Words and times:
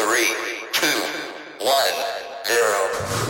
three, 0.00 0.32
two, 0.72 1.00
one, 1.60 1.94
zero. 2.46 3.29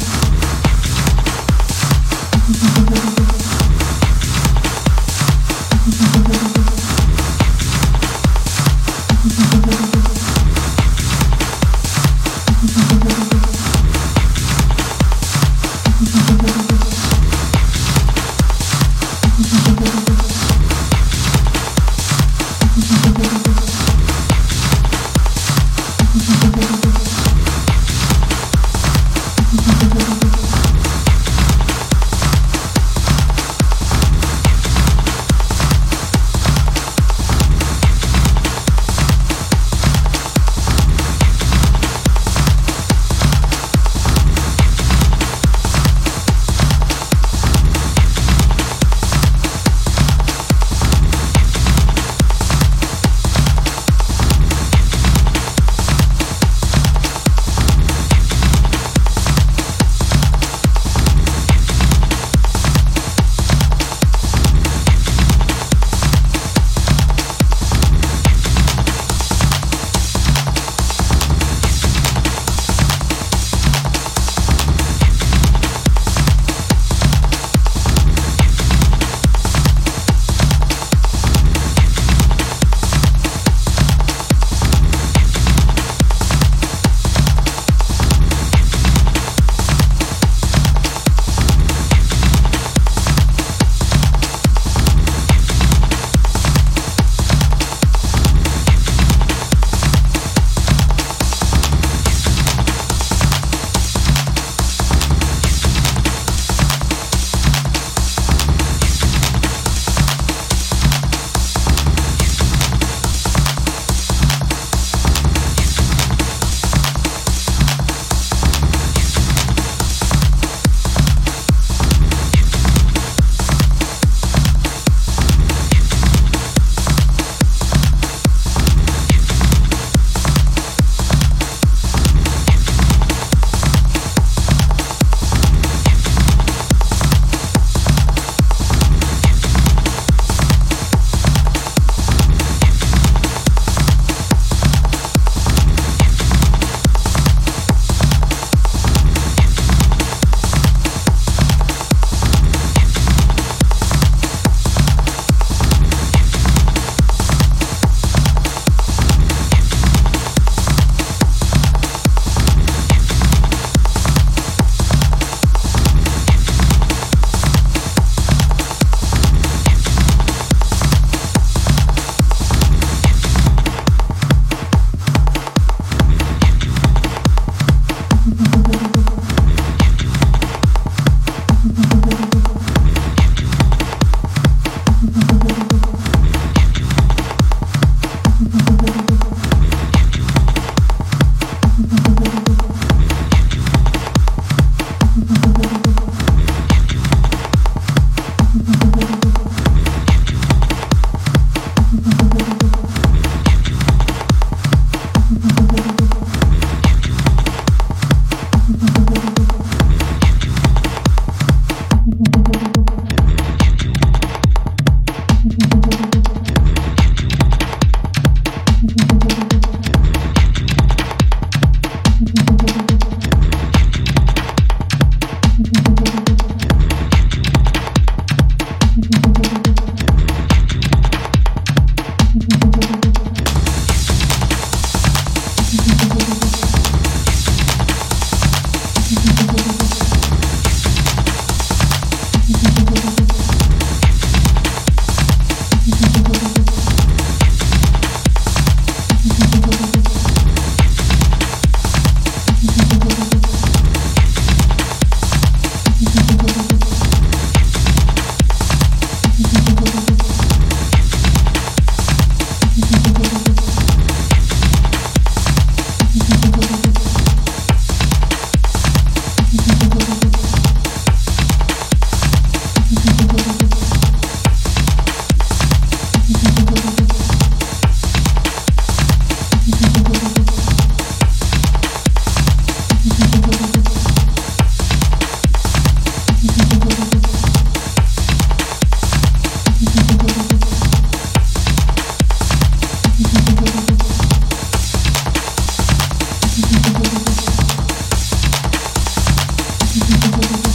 Thank 300.41 300.65
you. 300.65 300.70